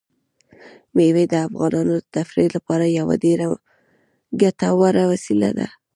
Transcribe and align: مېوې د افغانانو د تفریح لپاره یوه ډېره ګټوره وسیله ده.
مېوې 0.95 1.25
د 1.31 1.33
افغانانو 1.47 1.95
د 2.01 2.05
تفریح 2.15 2.47
لپاره 2.57 2.85
یوه 2.99 3.15
ډېره 3.23 3.45
ګټوره 4.41 5.03
وسیله 5.11 5.49
ده. 5.57 5.67